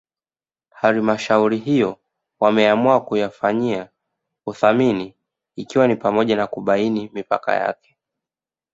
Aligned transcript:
Halmshauri 0.69 1.57
hiyo 1.57 1.99
wameamua 2.39 3.01
kuyafanyia 3.05 3.89
uthamini 4.45 5.15
ikiwa 5.55 5.87
ni 5.87 5.95
pamoja 5.95 6.35
na 6.35 6.47
kubaini 6.47 7.11
mipaka 7.13 7.55
yake 7.55 7.97